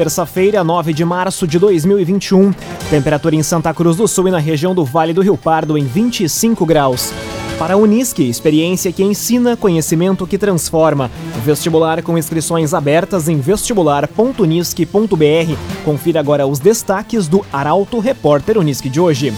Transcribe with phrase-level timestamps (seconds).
[0.00, 2.54] terça-feira, 9 de março de 2021.
[2.88, 5.84] Temperatura em Santa Cruz do Sul e na região do Vale do Rio Pardo em
[5.84, 7.12] 25 graus.
[7.58, 11.10] Para a Unisque, experiência que ensina, conhecimento que transforma.
[11.44, 15.84] Vestibular com inscrições abertas em vestibular.unisque.br.
[15.84, 19.34] Confira agora os destaques do Arauto Repórter Unisque de hoje.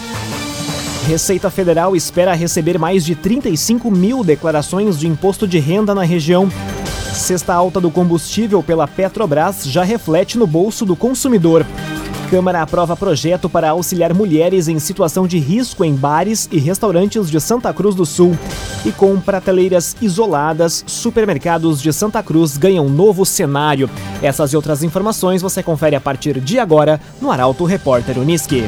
[1.08, 6.48] Receita Federal espera receber mais de 35 mil declarações de imposto de renda na região.
[7.22, 11.64] Sexta alta do combustível pela Petrobras já reflete no bolso do consumidor.
[12.28, 17.40] Câmara aprova projeto para auxiliar mulheres em situação de risco em bares e restaurantes de
[17.40, 18.36] Santa Cruz do Sul.
[18.84, 23.88] E com prateleiras isoladas, supermercados de Santa Cruz ganham novo cenário.
[24.20, 28.64] Essas e outras informações você confere a partir de agora no Arauto Repórter Uniski.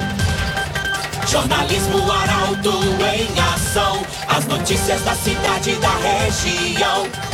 [1.27, 4.01] Jornalismo Arauto em ação.
[4.29, 7.34] As notícias da cidade e da região.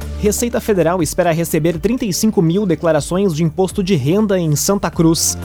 [0.21, 5.35] Receita Federal espera receber 35 mil declarações de imposto de renda em Santa Cruz.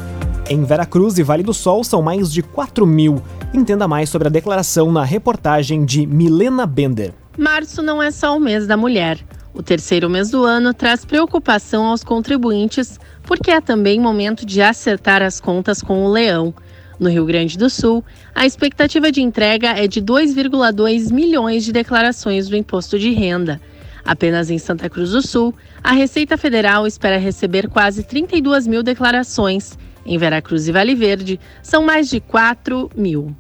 [0.50, 3.22] Em Veracruz e Vale do Sol são mais de 4 mil.
[3.55, 7.14] Entenda mais sobre a declaração na reportagem de Milena Bender.
[7.38, 9.18] Março não é só o mês da mulher.
[9.55, 15.22] O terceiro mês do ano traz preocupação aos contribuintes, porque é também momento de acertar
[15.22, 16.52] as contas com o leão.
[17.00, 22.46] No Rio Grande do Sul, a expectativa de entrega é de 2,2 milhões de declarações
[22.46, 23.58] do imposto de renda.
[24.06, 29.76] Apenas em Santa Cruz do Sul, a Receita Federal espera receber quase 32 mil declarações.
[30.06, 33.34] Em Veracruz e Vale Verde, são mais de 4 mil.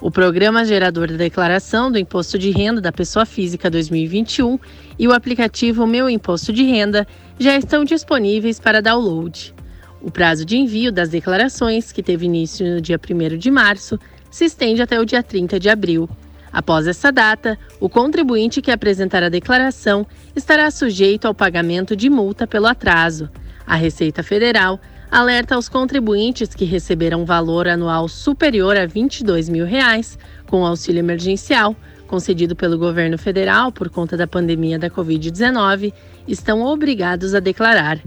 [0.00, 4.58] O Programa Gerador da Declaração do Imposto de Renda da Pessoa Física 2021
[4.98, 7.06] e o aplicativo Meu Imposto de Renda
[7.38, 9.54] já estão disponíveis para download.
[10.00, 13.98] O prazo de envio das declarações, que teve início no dia 1 de março,
[14.30, 16.08] se estende até o dia 30 de abril.
[16.56, 22.46] Após essa data, o contribuinte que apresentar a declaração estará sujeito ao pagamento de multa
[22.46, 23.28] pelo atraso.
[23.66, 24.80] A Receita Federal
[25.10, 31.76] alerta aos contribuintes que receberam valor anual superior a 22 mil reais com auxílio emergencial
[32.06, 35.92] concedido pelo governo federal por conta da pandemia da Covid-19
[36.26, 38.00] estão obrigados a declarar.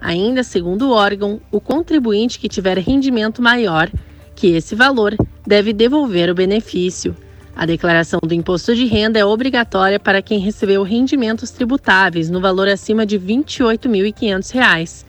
[0.00, 3.88] Ainda segundo o órgão, o contribuinte que tiver rendimento maior
[4.34, 5.14] que esse valor
[5.46, 7.14] deve devolver o benefício.
[7.54, 12.68] A declaração do imposto de renda é obrigatória para quem recebeu rendimentos tributáveis no valor
[12.68, 15.04] acima de R$ 28.500.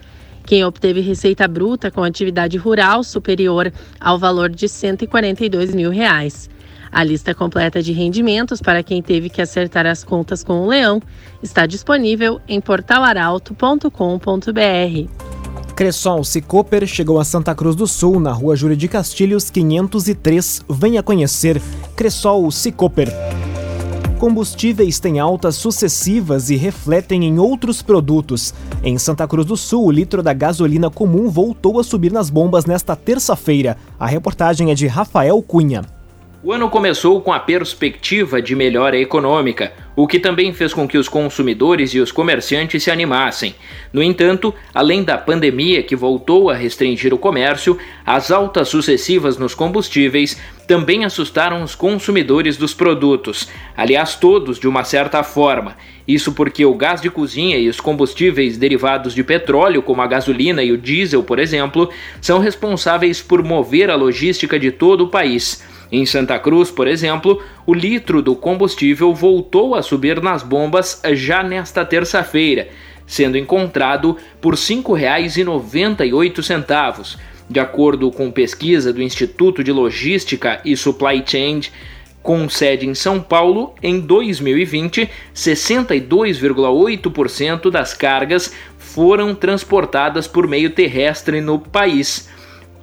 [0.46, 6.50] Quem obteve receita bruta com atividade rural superior ao valor de 142 mil reais.
[6.92, 11.02] A lista completa de rendimentos para quem teve que acertar as contas com o leão
[11.42, 15.33] está disponível em portalaralto.com.br.
[15.76, 20.64] Cressol Cicoper chegou a Santa Cruz do Sul, na rua Júlio de Castilhos, 503.
[20.68, 21.60] Venha conhecer
[21.96, 23.08] Cressol Cicoper.
[24.20, 28.54] Combustíveis têm altas sucessivas e refletem em outros produtos.
[28.84, 32.66] Em Santa Cruz do Sul, o litro da gasolina comum voltou a subir nas bombas
[32.66, 33.76] nesta terça-feira.
[33.98, 35.82] A reportagem é de Rafael Cunha.
[36.40, 40.98] O ano começou com a perspectiva de melhora econômica, o que também fez com que
[40.98, 43.54] os consumidores e os comerciantes se animassem.
[43.92, 49.54] No entanto, além da pandemia que voltou a restringir o comércio, as altas sucessivas nos
[49.54, 55.76] combustíveis também assustaram os consumidores dos produtos, aliás, todos de uma certa forma.
[56.08, 60.62] Isso porque o gás de cozinha e os combustíveis derivados de petróleo, como a gasolina
[60.62, 61.90] e o diesel, por exemplo,
[62.20, 65.62] são responsáveis por mover a logística de todo o país.
[65.92, 71.42] Em Santa Cruz, por exemplo, o litro do combustível voltou a subir nas bombas já
[71.42, 72.68] nesta terça-feira,
[73.06, 77.18] sendo encontrado por R$ 5,98.
[77.48, 81.60] De acordo com pesquisa do Instituto de Logística e Supply Chain,
[82.22, 91.42] com sede em São Paulo, em 2020, 62,8% das cargas foram transportadas por meio terrestre
[91.42, 92.30] no país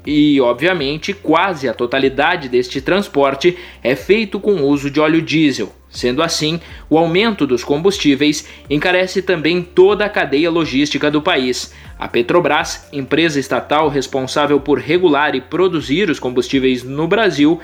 [0.05, 5.73] e, obviamente, quase a totalidade deste transporte é feito com uso de óleo diesel.
[5.89, 6.59] Sendo assim,
[6.89, 11.73] o aumento dos combustíveis encarece também toda a cadeia logística do país.
[11.99, 17.59] A Petrobras, empresa estatal responsável por regular e produzir os combustíveis no Brasil,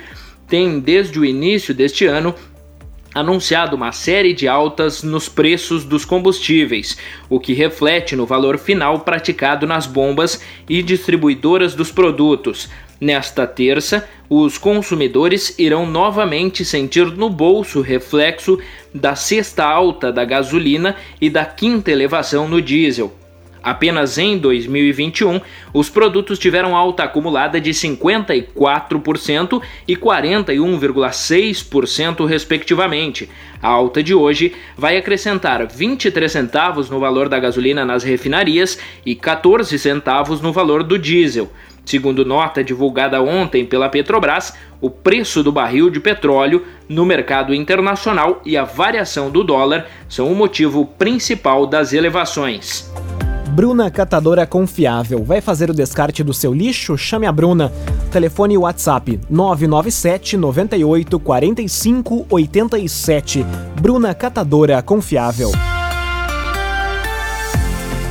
[0.47, 2.35] tem desde o início deste ano
[3.19, 6.97] anunciado uma série de altas nos preços dos combustíveis,
[7.27, 12.69] o que reflete no valor final praticado nas bombas e distribuidoras dos produtos.
[13.01, 18.59] Nesta terça, os consumidores irão novamente sentir no bolso o reflexo
[18.93, 23.13] da sexta alta da gasolina e da quinta elevação no diesel.
[23.67, 25.41] Apenas em 2021,
[25.73, 33.29] os produtos tiveram alta acumulada de 54% e 41,6%, respectivamente.
[33.61, 39.13] A alta de hoje vai acrescentar 23 centavos no valor da gasolina nas refinarias e
[39.13, 41.51] 14 centavos no valor do diesel.
[41.83, 48.41] Segundo nota divulgada ontem pela Petrobras, o preço do barril de petróleo no mercado internacional
[48.45, 52.89] e a variação do dólar são o motivo principal das elevações.
[53.57, 55.23] Bruna Catadora Confiável.
[55.23, 56.95] Vai fazer o descarte do seu lixo?
[56.95, 57.73] Chame a Bruna.
[58.11, 63.43] Telefone WhatsApp 997 98 45 87.
[63.81, 65.51] Bruna Catadora Confiável.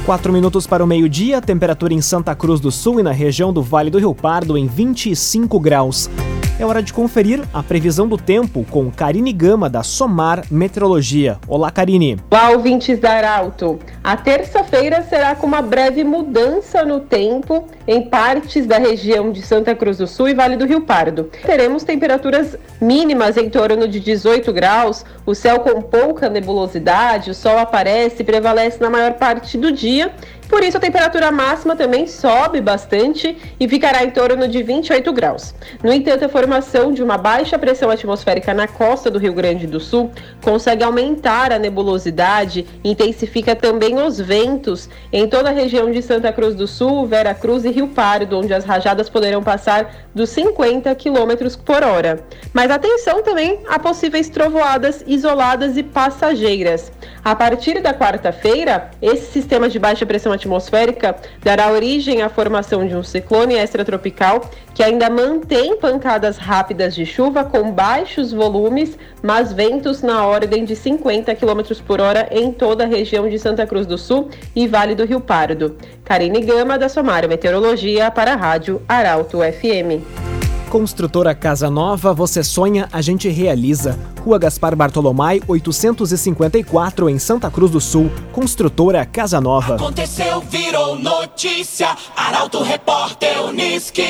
[0.05, 3.63] 4 minutos para o meio-dia, temperatura em Santa Cruz do Sul e na região do
[3.63, 6.11] Vale do Rio Pardo em 25 graus.
[6.58, 11.38] É hora de conferir a previsão do tempo com Karine Gama, da Somar Meteorologia.
[11.47, 12.19] Olá, Karine.
[12.31, 13.79] Olá, ouvintes da Arauto.
[14.03, 19.75] A terça-feira será com uma breve mudança no tempo em partes da região de Santa
[19.75, 21.25] Cruz do Sul e Vale do Rio Pardo.
[21.44, 27.59] Teremos temperaturas mínimas em torno de 18 graus, o céu com pouca nebulosidade, o sol
[27.59, 30.11] aparece e prevalece na maior parte do dia
[30.49, 35.55] por isso, a temperatura máxima também sobe bastante e ficará em torno de 28 graus.
[35.83, 39.81] No entanto, a formação de uma baixa pressão atmosférica na costa do Rio Grande do
[39.81, 40.11] Sul
[40.43, 46.55] consegue aumentar a nebulosidade intensifica também os ventos em toda a região de Santa Cruz
[46.55, 51.57] do Sul, Vera Cruz e Rio Pardo, onde as rajadas poderão passar dos 50 km
[51.65, 52.25] por hora.
[52.53, 56.93] Mas atenção também a possíveis trovoadas isoladas e passageiras.
[57.25, 62.94] A partir da quarta-feira, esse sistema de baixa pressão atmosférica dará origem à formação de
[62.94, 70.03] um ciclone extratropical que ainda mantém pancadas rápidas de chuva com baixos volumes, mas ventos
[70.03, 73.99] na ordem de 50 km por hora em toda a região de Santa Cruz do
[73.99, 75.77] Sul e Vale do Rio Pardo.
[76.05, 80.36] Karine Gama, da Somário Meteorologia, para a Rádio Arauto FM.
[80.76, 83.99] Construtora Casa Nova, você sonha, a gente realiza.
[84.23, 88.11] Rua Gaspar Bartolomai, 854, em Santa Cruz do Sul.
[88.31, 89.76] Construtora Casa Nova.
[89.76, 91.96] Aconteceu, virou notícia.
[92.14, 94.02] Arauto Repórter Uniski.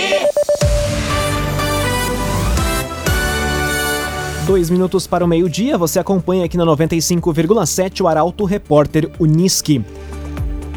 [4.44, 9.84] Dois minutos para o meio-dia, você acompanha aqui na 95,7 o Arauto Repórter Uniski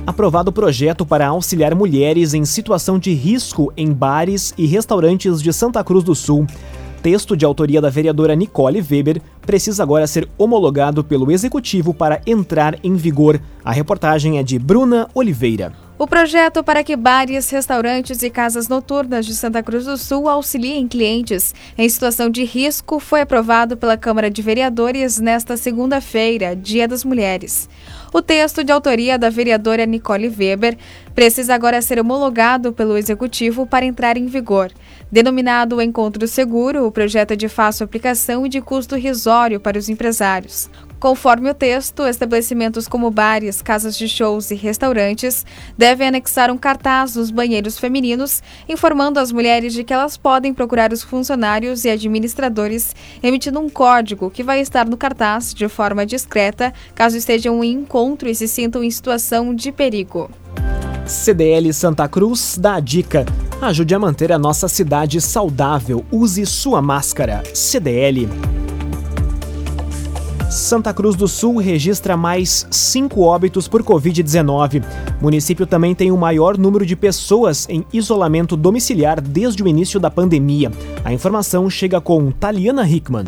[0.09, 5.53] aprovado o projeto para auxiliar mulheres em situação de risco em bares e restaurantes de
[5.53, 6.47] Santa Cruz do Sul.
[7.03, 12.75] Texto de autoria da vereadora Nicole Weber precisa agora ser homologado pelo Executivo para entrar
[12.83, 13.39] em vigor.
[13.63, 15.88] A reportagem é de Bruna Oliveira.
[16.01, 20.87] O projeto para que bares, restaurantes e casas noturnas de Santa Cruz do Sul auxiliem
[20.87, 27.03] clientes em situação de risco foi aprovado pela Câmara de Vereadores nesta segunda-feira, Dia das
[27.03, 27.67] Mulheres.
[28.13, 30.77] O texto de autoria da vereadora Nicole Weber
[31.13, 34.71] precisa agora ser homologado pelo Executivo para entrar em vigor.
[35.11, 39.89] Denominado Encontro Seguro, o projeto é de fácil aplicação e de custo risório para os
[39.89, 40.69] empresários.
[40.99, 45.45] Conforme o texto, estabelecimentos como bares, casas de shows e restaurantes
[45.77, 50.91] devem anexar um cartaz nos banheiros femininos, informando as mulheres de que elas podem procurar
[50.91, 52.93] os funcionários e administradores,
[53.23, 58.27] emitindo um código que vai estar no cartaz de forma discreta, caso estejam em encontro
[58.27, 60.29] e se sintam em situação de perigo.
[61.05, 63.25] CDL Santa Cruz dá a dica.
[63.61, 66.05] Ajude a manter a nossa cidade saudável.
[66.11, 67.41] Use sua máscara.
[67.53, 68.29] CDL.
[70.49, 74.83] Santa Cruz do Sul registra mais cinco óbitos por Covid-19.
[75.21, 79.99] O município também tem o maior número de pessoas em isolamento domiciliar desde o início
[79.99, 80.71] da pandemia.
[81.05, 83.25] A informação chega com Taliana Hickman.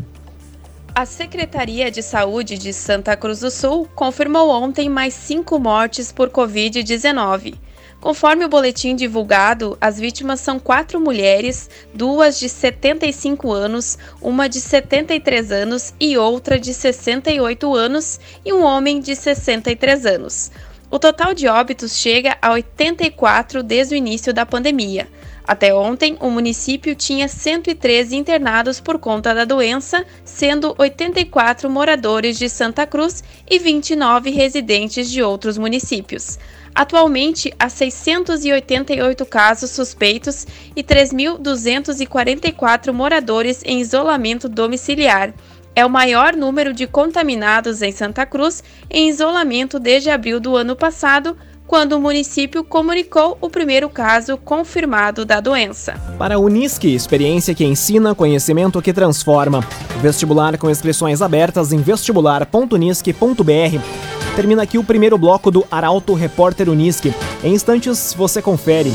[0.96, 6.28] A Secretaria de Saúde de Santa Cruz do Sul confirmou ontem mais cinco mortes por
[6.32, 7.54] Covid-19.
[8.01, 14.60] Conforme o boletim divulgado, as vítimas são quatro mulheres, duas de 75 anos, uma de
[14.60, 20.51] 73 anos e outra de 68 anos, e um homem de 63 anos.
[20.89, 25.08] O total de óbitos chega a 84 desde o início da pandemia.
[25.48, 32.50] Até ontem, o município tinha 113 internados por conta da doença, sendo 84 moradores de
[32.50, 36.39] Santa Cruz e 29 residentes de outros municípios.
[36.74, 45.34] Atualmente, há 688 casos suspeitos e 3.244 moradores em isolamento domiciliar.
[45.75, 50.74] É o maior número de contaminados em Santa Cruz em isolamento desde abril do ano
[50.75, 51.38] passado,
[51.72, 55.94] quando o município comunicou o primeiro caso confirmado da doença.
[56.18, 59.62] Para a Unisque, experiência que ensina, conhecimento que transforma.
[60.01, 64.36] Vestibular com inscrições abertas em vestibular.unisque.br.
[64.36, 67.13] Termina aqui o primeiro bloco do Arauto Repórter Unisque.
[67.42, 68.92] Em instantes você confere.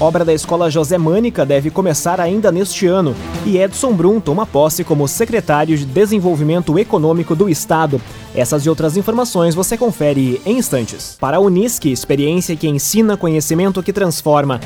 [0.00, 4.84] Obra da Escola José Mânica deve começar ainda neste ano e Edson Brum toma posse
[4.84, 8.00] como secretário de Desenvolvimento Econômico do Estado.
[8.32, 11.16] Essas e outras informações você confere em instantes.
[11.18, 14.60] Para a Unisque, experiência que ensina conhecimento que transforma.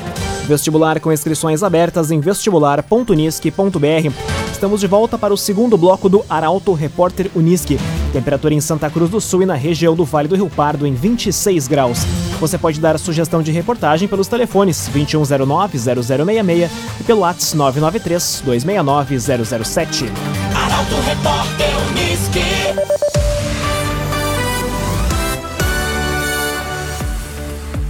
[0.47, 4.42] Vestibular com inscrições abertas em vestibular.unisque.br.
[4.63, 7.77] Estamos de volta para o segundo bloco do Arauto Repórter Unisque.
[8.13, 10.93] Temperatura em Santa Cruz do Sul e na região do Vale do Rio Pardo em
[10.93, 12.05] 26 graus.
[12.39, 20.09] Você pode dar sugestão de reportagem pelos telefones 2109-0066 e pelo WhatsApp 993-269-007.
[20.55, 21.72] Arauto Repórter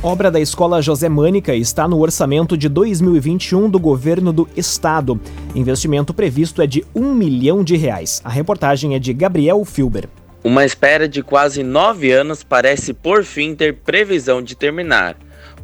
[0.04, 5.18] Obra da Escola José Mânica está no orçamento de 2021 do governo do estado.
[5.56, 8.22] Investimento previsto é de um milhão de reais.
[8.22, 10.10] A reportagem é de Gabriel Filber.
[10.44, 15.16] Uma espera de quase nove anos parece por fim ter previsão de terminar.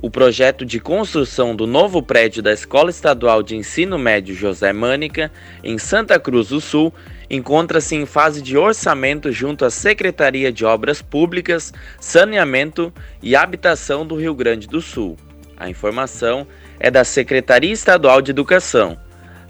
[0.01, 5.29] O projeto de construção do novo prédio da Escola Estadual de Ensino Médio José Mânica,
[5.61, 6.93] em Santa Cruz do Sul,
[7.29, 14.15] encontra-se em fase de orçamento junto à Secretaria de Obras Públicas, Saneamento e Habitação do
[14.15, 15.17] Rio Grande do Sul.
[15.55, 16.47] A informação
[16.79, 18.97] é da Secretaria Estadual de Educação.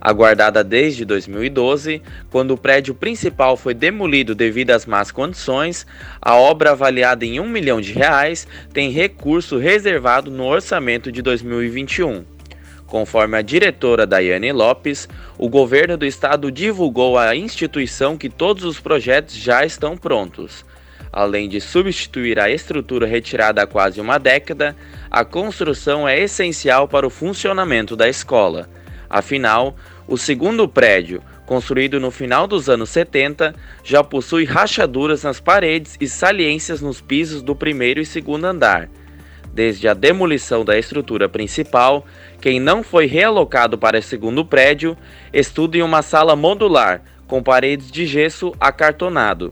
[0.01, 5.86] Aguardada desde 2012, quando o prédio principal foi demolido devido às más condições,
[6.21, 12.38] a obra avaliada em um milhão de reais tem recurso reservado no orçamento de 2021.
[12.89, 18.79] Conforme a diretora Daiane Lopes, o governo do estado divulgou à instituição que todos os
[18.79, 20.65] projetos já estão prontos.
[21.13, 24.75] Além de substituir a estrutura retirada há quase uma década,
[25.10, 28.67] a construção é essencial para o funcionamento da escola.
[29.08, 29.75] Afinal,
[30.08, 36.08] o segundo prédio, construído no final dos anos 70, já possui rachaduras nas paredes e
[36.08, 38.89] saliências nos pisos do primeiro e segundo andar.
[39.53, 42.06] Desde a demolição da estrutura principal,
[42.39, 44.96] quem não foi realocado para segundo prédio
[45.34, 49.51] estuda em uma sala modular com paredes de gesso acartonado.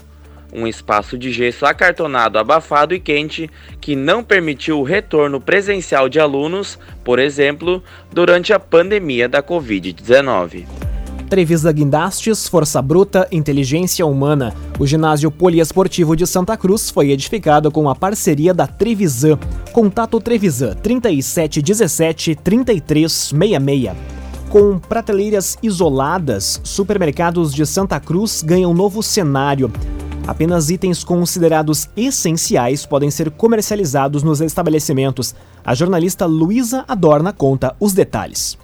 [0.54, 3.50] Um espaço de gesso acartonado abafado e quente
[3.82, 10.66] que não permitiu o retorno presencial de alunos, por exemplo, durante a pandemia da Covid-19.
[11.28, 14.54] Trevisa Guindastes, Força Bruta, Inteligência Humana.
[14.80, 19.38] O ginásio poliesportivo de Santa Cruz foi edificado com a parceria da Trevisan.
[19.74, 23.92] Contato Trevisan 3717 3366.
[24.50, 29.72] Com prateleiras isoladas, supermercados de Santa Cruz ganham novo cenário.
[30.26, 35.36] Apenas itens considerados essenciais podem ser comercializados nos estabelecimentos.
[35.64, 38.58] A jornalista Luísa Adorna conta os detalhes.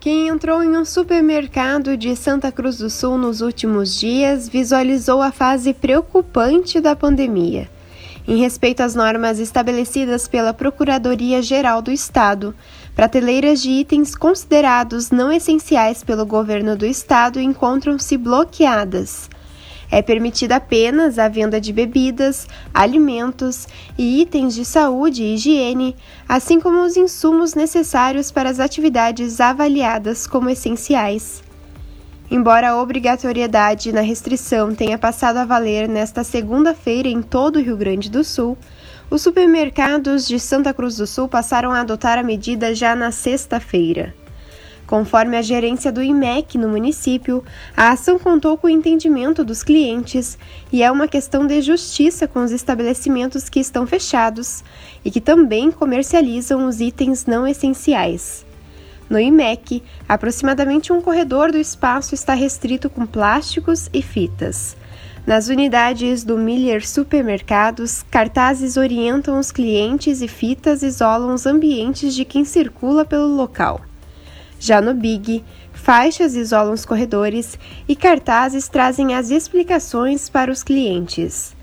[0.00, 5.32] Quem entrou em um supermercado de Santa Cruz do Sul nos últimos dias visualizou a
[5.32, 7.68] fase preocupante da pandemia.
[8.26, 12.54] Em respeito às normas estabelecidas pela Procuradoria-Geral do Estado,
[12.94, 19.28] prateleiras de itens considerados não essenciais pelo governo do estado encontram-se bloqueadas.
[19.90, 23.66] É permitida apenas a venda de bebidas, alimentos
[23.96, 25.96] e itens de saúde e higiene,
[26.28, 31.42] assim como os insumos necessários para as atividades avaliadas como essenciais.
[32.30, 37.76] Embora a obrigatoriedade na restrição tenha passado a valer nesta segunda-feira em todo o Rio
[37.76, 38.58] Grande do Sul,
[39.10, 44.14] os supermercados de Santa Cruz do Sul passaram a adotar a medida já na sexta-feira.
[44.88, 47.44] Conforme a gerência do IMEC no município,
[47.76, 50.38] a ação contou com o entendimento dos clientes
[50.72, 54.64] e é uma questão de justiça com os estabelecimentos que estão fechados
[55.04, 58.46] e que também comercializam os itens não essenciais.
[59.10, 64.74] No IMEC, aproximadamente um corredor do espaço está restrito com plásticos e fitas.
[65.26, 72.24] Nas unidades do Miller Supermercados, cartazes orientam os clientes e fitas isolam os ambientes de
[72.24, 73.82] quem circula pelo local.
[74.60, 81.56] Já no Big, faixas isolam os corredores e cartazes trazem as explicações para os clientes.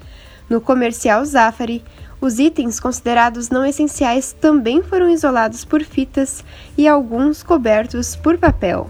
[0.50, 1.84] No comercial Zafari,
[2.22, 6.44] os itens considerados não essenciais também foram isolados por fitas
[6.78, 8.90] e alguns cobertos por papel.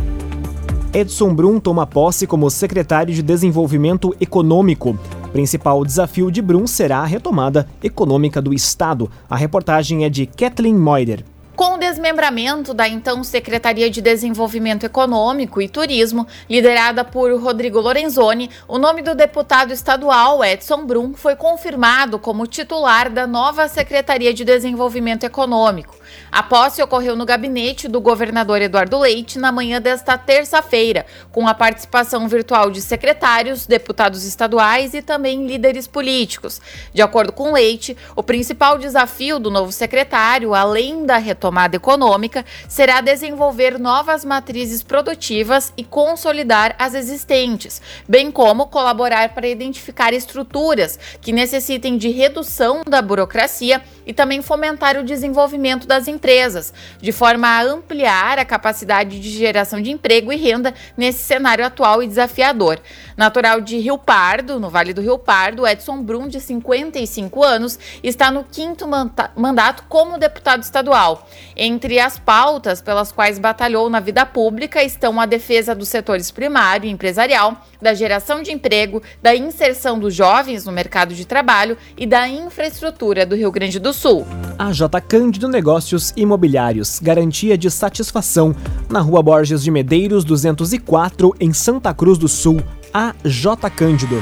[0.93, 4.99] Edson Brum toma posse como secretário de Desenvolvimento Econômico.
[5.31, 9.09] Principal desafio de Brum será a retomada econômica do Estado.
[9.29, 11.23] A reportagem é de Kathleen Moider.
[11.55, 18.49] Com o desmembramento da então Secretaria de Desenvolvimento Econômico e Turismo, liderada por Rodrigo Lorenzoni,
[18.67, 24.43] o nome do deputado estadual Edson Brum foi confirmado como titular da nova Secretaria de
[24.43, 26.00] Desenvolvimento Econômico.
[26.29, 31.53] A posse ocorreu no gabinete do governador Eduardo Leite na manhã desta terça-feira, com a
[31.53, 36.61] participação virtual de secretários, deputados estaduais e também líderes políticos.
[36.93, 43.01] De acordo com Leite, o principal desafio do novo secretário, além da retomada econômica, será
[43.01, 51.31] desenvolver novas matrizes produtivas e consolidar as existentes, bem como colaborar para identificar estruturas que
[51.31, 57.63] necessitem de redução da burocracia e também fomentar o desenvolvimento das empresas, de forma a
[57.63, 62.79] ampliar a capacidade de geração de emprego e renda nesse cenário atual e desafiador.
[63.15, 68.31] Natural de Rio Pardo, no Vale do Rio Pardo, Edson Brum, de 55 anos, está
[68.31, 68.87] no quinto
[69.35, 71.27] mandato como deputado estadual.
[71.55, 76.87] Entre as pautas pelas quais batalhou na vida pública estão a defesa dos setores primário
[76.87, 82.05] e empresarial, da geração de emprego, da inserção dos jovens no mercado de trabalho e
[82.05, 84.25] da infraestrutura do Rio Grande do Sul.
[84.57, 85.01] A J.
[85.01, 88.55] Cândido Negócios Imobiliários, garantia de satisfação,
[88.89, 92.61] na Rua Borges de Medeiros 204, em Santa Cruz do Sul.
[92.93, 93.69] A J.
[93.69, 94.21] Cândido.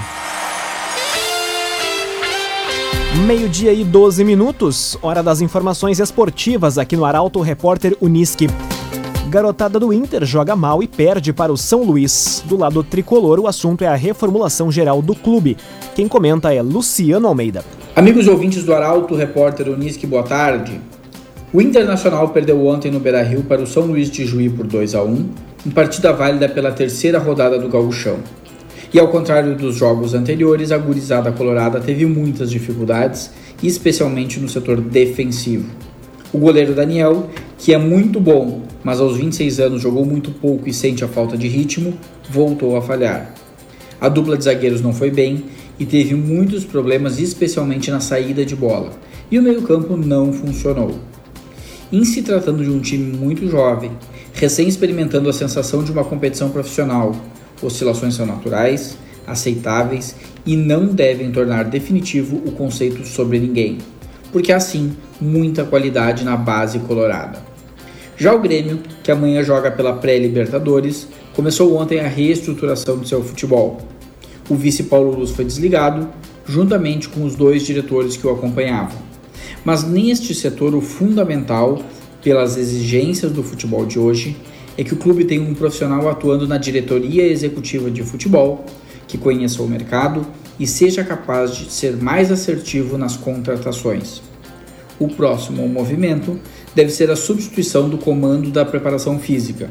[3.25, 8.47] Meio-dia e 12 minutos, hora das informações esportivas aqui no Arauto Repórter Uniski.
[9.29, 12.43] Garotada do Inter joga mal e perde para o São Luís.
[12.45, 15.57] Do lado tricolor, o assunto é a reformulação geral do clube.
[15.95, 17.63] Quem comenta é Luciano Almeida.
[17.95, 20.79] Amigos ouvintes do Arauto, repórter Unisque, boa tarde.
[21.51, 25.03] O Internacional perdeu ontem no Beira-Rio para o São Luís de Juí por 2 a
[25.03, 25.29] 1,
[25.65, 28.19] em partida válida pela terceira rodada do Gauchão.
[28.93, 33.31] E ao contrário dos jogos anteriores, a gurizada colorada teve muitas dificuldades,
[33.61, 35.69] especialmente no setor defensivo.
[36.31, 40.73] O goleiro Daniel, que é muito bom, mas aos 26 anos jogou muito pouco e
[40.73, 41.95] sente a falta de ritmo,
[42.29, 43.33] voltou a falhar.
[43.99, 45.43] A dupla de zagueiros não foi bem
[45.79, 48.91] e teve muitos problemas, especialmente na saída de bola,
[49.31, 50.99] e o meio-campo não funcionou.
[51.91, 53.91] Em se tratando de um time muito jovem,
[54.33, 57.15] recém experimentando a sensação de uma competição profissional,
[57.61, 60.15] oscilações são naturais, aceitáveis
[60.45, 63.77] e não devem tornar definitivo o conceito sobre ninguém,
[64.31, 67.41] porque assim muita qualidade na base colorada.
[68.17, 73.79] Já o Grêmio, que amanhã joga pela pré-Libertadores, começou ontem a reestruturação do seu futebol
[74.49, 76.09] o vice Paulo Luz foi desligado,
[76.47, 78.97] juntamente com os dois diretores que o acompanhavam.
[79.63, 81.81] Mas neste setor, o fundamental,
[82.23, 84.35] pelas exigências do futebol de hoje,
[84.77, 88.65] é que o clube tenha um profissional atuando na diretoria executiva de futebol,
[89.07, 90.25] que conheça o mercado
[90.59, 94.21] e seja capaz de ser mais assertivo nas contratações.
[94.99, 96.39] O próximo movimento
[96.73, 99.69] deve ser a substituição do comando da preparação física,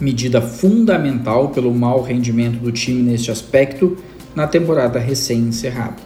[0.00, 3.96] medida fundamental pelo mau rendimento do time neste aspecto
[4.34, 5.96] na temporada recém-encerrada.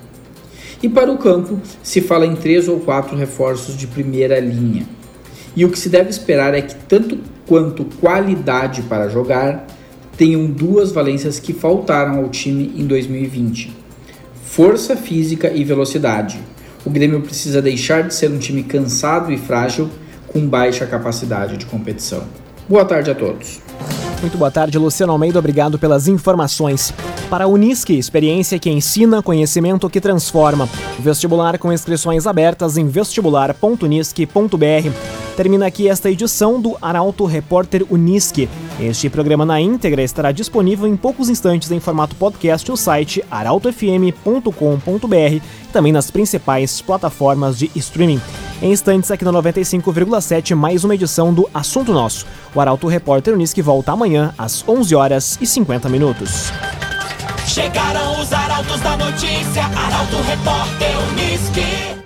[0.83, 4.87] E para o campo, se fala em três ou quatro reforços de primeira linha.
[5.55, 9.67] E o que se deve esperar é que, tanto quanto qualidade para jogar,
[10.17, 13.73] tenham duas valências que faltaram ao time em 2020:
[14.45, 16.39] força física e velocidade.
[16.85, 19.89] O Grêmio precisa deixar de ser um time cansado e frágil
[20.29, 22.23] com baixa capacidade de competição.
[22.69, 23.66] Boa tarde a todos.
[24.27, 25.39] Muito boa tarde, Luciano Almeida.
[25.39, 26.93] Obrigado pelas informações.
[27.31, 30.69] Para a Unisque, experiência que ensina, conhecimento que transforma.
[30.99, 34.91] Vestibular com inscrições abertas em vestibular.unisque.br.
[35.37, 38.49] Termina aqui esta edição do Arauto Repórter Unisque.
[38.81, 45.15] Este programa na íntegra estará disponível em poucos instantes em formato podcast no site arautofm.com.br
[45.15, 45.41] e
[45.73, 48.21] também nas principais plataformas de streaming.
[48.61, 52.27] Em instantes, aqui no 95,7, mais uma edição do Assunto Nosso.
[52.55, 56.51] O Arauto Repórter Unisque volta amanhã às 11 horas e 50 minutos.
[57.47, 61.96] Chegaram os arautos da notícia, Arauto Repórter Unisque.